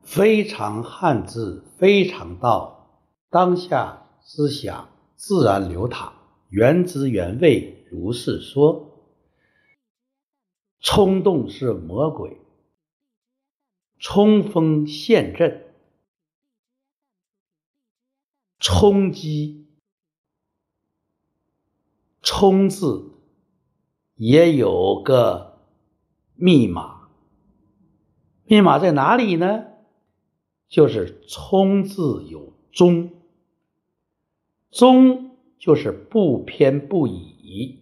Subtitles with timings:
[0.00, 6.12] 非常汉字，非常道，当下思想自然流淌，
[6.48, 8.86] 原汁原味如是说。
[10.80, 12.40] 冲动是魔鬼，
[13.98, 15.74] 冲锋陷阵，
[18.60, 19.66] 冲击，
[22.22, 23.10] 冲字
[24.14, 25.58] 也有个
[26.36, 27.08] 密码，
[28.44, 29.64] 密码在哪里呢？
[30.68, 33.10] 就是“冲”字有中，
[34.70, 37.78] 中就是不偏不倚。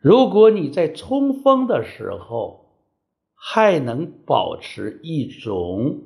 [0.00, 2.70] 如果你在冲锋的时候
[3.34, 6.00] 还能保持一种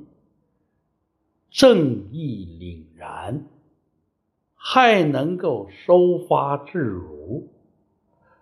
[1.51, 3.46] 正义凛然，
[4.54, 7.48] 还能够收发自如，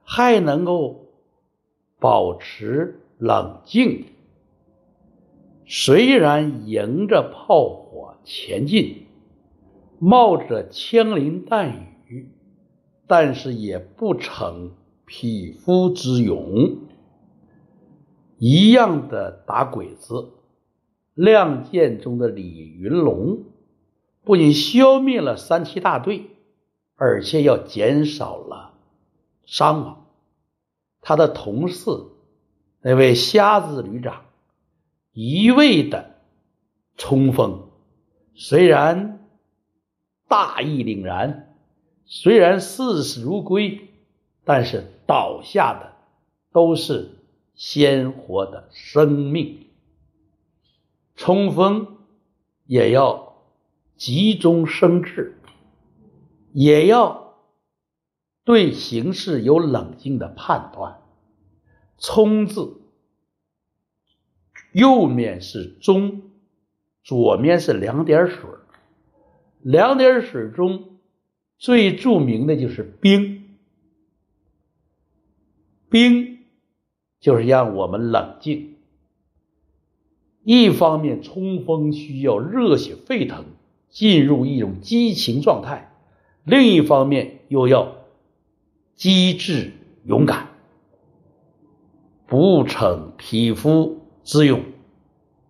[0.04, 1.06] 还能够
[1.98, 4.06] 保持冷静，
[5.72, 9.06] 虽然迎着炮火前进，
[10.00, 12.28] 冒着枪林弹雨，
[13.06, 14.72] 但是也不逞。
[15.06, 16.78] 匹夫之勇，
[18.38, 20.14] 一样的打鬼子。
[21.14, 23.44] 《亮剑》中的李云龙
[24.22, 26.30] 不仅消灭了三七大队，
[26.94, 28.74] 而且要减少了
[29.44, 30.06] 伤亡。
[31.00, 31.90] 他的同事
[32.82, 34.26] 那位瞎子旅长
[35.22, 36.14] 一味的
[36.96, 37.68] 冲锋，
[38.34, 39.28] 虽然
[40.28, 41.54] 大义凛然，
[42.06, 43.86] 虽然视死如归。
[44.42, 45.92] 但是倒下的
[46.50, 47.18] 都是
[47.54, 49.66] 鲜活的生命，
[51.14, 51.98] 冲锋
[52.64, 53.36] 也要
[53.96, 55.38] 急中生智，
[56.52, 57.34] 也要
[58.44, 61.00] 对形势有冷静的判断。
[61.98, 62.79] 冲字
[64.72, 66.22] 右面是中，
[67.02, 68.48] 左面是两点水，
[69.62, 70.98] 两点水中
[71.58, 73.58] 最著名的就是冰。
[75.90, 76.38] 冰
[77.18, 78.76] 就是让我们冷静。
[80.42, 83.44] 一方面，冲锋需要热血沸腾，
[83.88, 85.90] 进入一种激情状态；
[86.44, 87.96] 另一方面，又要
[88.94, 89.72] 机智
[90.04, 90.48] 勇敢，
[92.26, 93.99] 不逞匹夫
[94.30, 94.62] 之勇。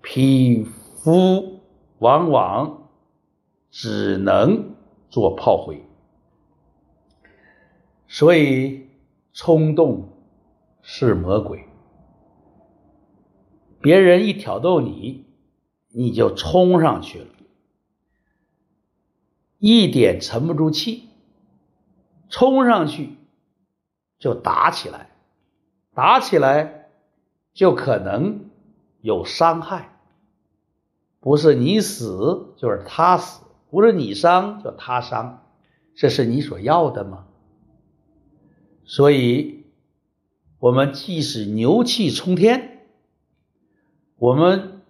[0.01, 1.61] 匹夫
[1.99, 2.89] 往往
[3.71, 4.75] 只能
[5.11, 5.85] 做炮灰，
[8.09, 8.89] 所以
[9.35, 10.09] 冲动。
[10.83, 11.67] 是魔鬼，
[13.83, 15.27] 别人一挑逗你，
[15.89, 17.27] 你就冲上去了，
[19.59, 21.11] 一点沉不住气，
[22.31, 23.11] 冲上去
[24.19, 25.11] 就打起来，
[25.93, 26.89] 打起来
[27.53, 28.49] 就可能
[29.01, 29.99] 有伤害，
[31.21, 35.47] 不是你死就是他死，不是你伤就他伤，
[35.95, 37.27] 这是你所要的吗？
[38.85, 39.59] 所以。
[40.63, 42.83] 我们即使牛气冲天，
[44.19, 44.83] 我们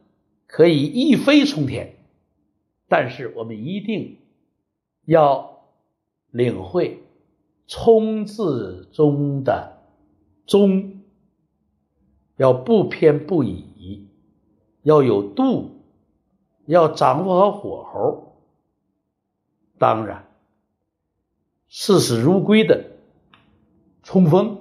[0.49, 1.95] 可以一飞冲天，
[2.89, 4.19] 但是我们一定
[5.05, 5.69] 要
[6.33, 7.05] 领会
[7.69, 9.79] “冲”字中的
[10.45, 11.03] “中”，
[12.37, 13.65] 要不偏不倚，
[14.83, 15.83] 要有度，
[16.67, 18.37] 要掌握好火候。
[19.79, 20.29] 当然，
[21.69, 22.85] 视死如归的
[24.03, 24.59] 冲锋。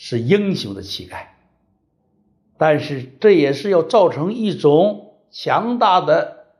[0.00, 1.36] 是英雄的气概，
[2.56, 6.54] 但是这也是要造成一种强大的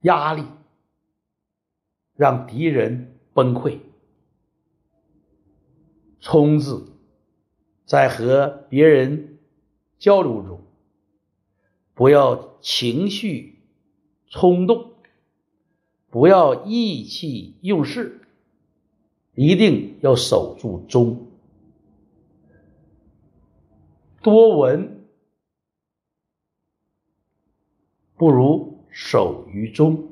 [0.00, 0.44] 压力，
[2.14, 3.80] 让敌人崩溃。
[6.18, 6.94] 冲字
[7.84, 9.38] 在和别人
[9.98, 10.62] 交流中，
[12.00, 13.58] 不要情绪
[14.30, 14.92] 冲动，
[16.08, 18.22] 不要意气用事，
[19.34, 21.26] 一定要守住中。
[24.22, 25.04] 多闻
[28.16, 30.08] 不如守于中，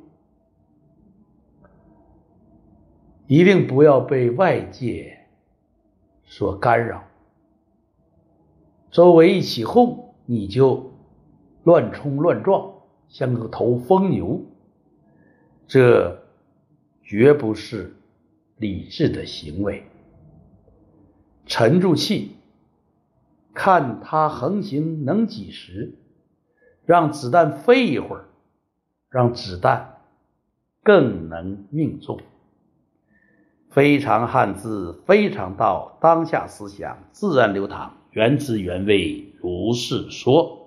[3.26, 5.26] 一定不要被外界
[6.26, 7.08] 所干扰。
[8.90, 10.92] 周围一起哄，你就
[11.68, 12.72] 乱冲乱撞，
[13.08, 14.42] 像个头疯牛，
[15.66, 16.18] 这
[17.02, 17.94] 绝不是
[18.56, 19.84] 理智的行为。
[21.44, 22.36] 沉住气。
[23.52, 25.92] 看他横行能几时，
[26.86, 28.28] 让子弹飞一会儿，
[29.10, 29.98] 让子弹
[30.82, 32.18] 更能命中。
[33.68, 40.57] 非常汉字，非常道，当下思想自然流淌，原汁原味，如是说。